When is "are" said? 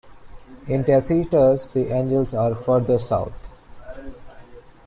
2.33-2.55